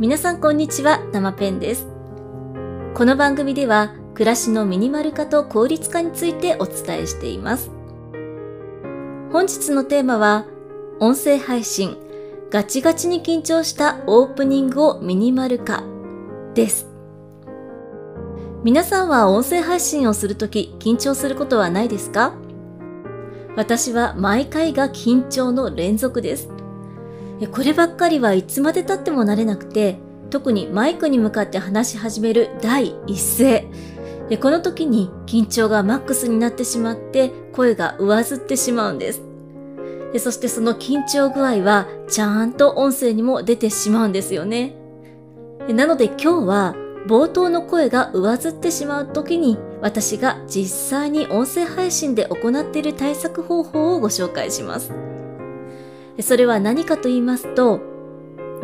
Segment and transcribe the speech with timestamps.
[0.00, 1.86] 皆さんこんにちは、たまペンです。
[2.94, 7.70] この番組では暮らしのミニマル化と効率化についてお伝えしています。
[9.30, 10.46] 本日のテーマは、
[11.00, 11.98] 音声配信、
[12.48, 15.84] ガチガチに緊張したオープニングをミニマル化
[16.54, 16.86] です。
[18.64, 22.32] 皆さんは音声配信をするとき緊張することはないですか？
[23.54, 26.48] 私は毎回が緊張の連続です。
[27.48, 29.98] こればっかりはいつまで経っても慣れなくて、
[30.30, 33.66] 特にマイクに向かって話し始める第一声。
[34.40, 39.22] この時に緊張がマックスになってしまって声が上ずってしまうんです。
[40.18, 44.76] そしてその緊張具合はちゃんと音声にも出てしまうんですよね。
[45.68, 46.74] なので今日は
[47.06, 54.92] 冒頭の声が上ずってしまう時に私が実際に音声配信で行っている対策方法をご紹介します。
[56.22, 57.80] それは何かと言いますと、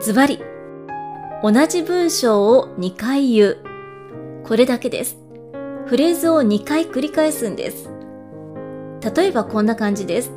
[0.00, 0.40] ズバリ、
[1.42, 3.58] 同じ文章を2回言う。
[4.44, 5.18] これだけです。
[5.86, 7.90] フレーズを2回繰り返すんです。
[9.14, 10.30] 例えばこんな感じです。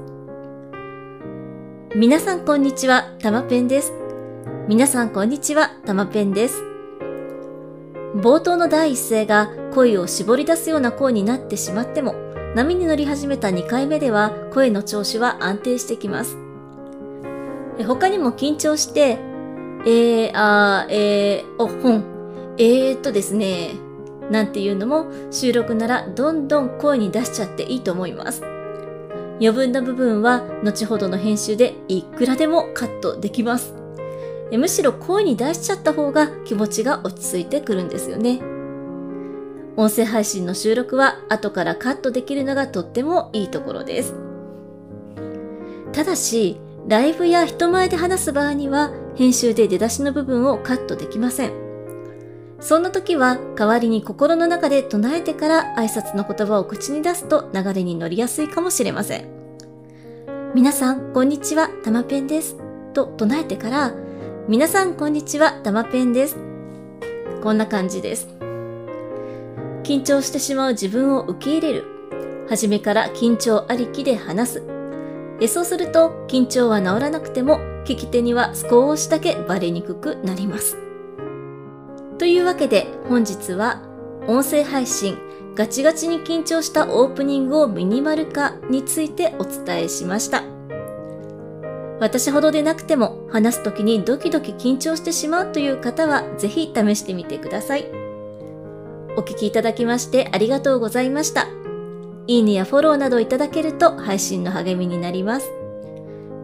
[1.96, 3.94] 皆さんこんにちは、たまペンです。
[4.68, 6.64] 皆さんこんにちは、たまペンです。
[8.16, 12.16] 冒頭の第一声が声を絞り出すような声になってしまっても、
[12.56, 16.45] 波に乗り始めた2回目では声の調子は安定してきます。
[17.84, 19.20] 他にも緊張して、
[19.86, 22.04] えー、あー、えー、お、ほん、
[22.58, 23.72] えーっとですね、
[24.32, 28.42] なんていうのも収録ならどんどん声に出しちゃっていいと思います。
[29.40, 33.74] 余分な部分は後ほどの編集でいくらでもカットできます。
[34.52, 38.40] むしろ声に出しちゃった方が気持ちが落ち着いてくるんですよね。
[39.76, 44.16] 音声配信の収録は後からカットできるのがとってもいいところです。
[45.92, 51.52] ただし、ライブや人前で話す場合には編集で出だしの部分をカットできません。
[52.60, 59.26] そんな時は代わりに心の中で唱えてから挨拶の言葉を口に出すと流れに乗りやすいかもしれません。
[60.54, 62.56] 皆さん、こんにちは、たまペンです。
[62.94, 63.94] と唱えてから、
[64.48, 66.38] 皆さん、こんにちは、たまペンです。
[67.44, 68.28] こんな感じです。
[69.84, 71.84] 緊張してしまう自分を受け入れる。
[72.48, 74.75] 初めから緊張ありきで話す。
[75.42, 80.78] えそうすると緊張は治らなくても聞き手には少しだけバレにくくなります。
[82.18, 83.82] というわけで本日は
[84.28, 85.18] 音声配信
[85.56, 90.44] ガチガチに緊張したオープニングをミニマル化についてお伝えしました。
[92.00, 97.86] 私ほどでなくても話す時にドキドキ緊張してしまうという方はぜひ試してみてください。
[99.18, 101.48] お聞きいただきましてありがとうございました。
[102.28, 105.52] いいねやフォローなどいただけると配信の励みになります。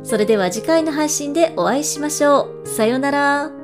[0.04, 2.68] それでは次回の配信でお会いしましょう。
[2.68, 3.61] さようなら。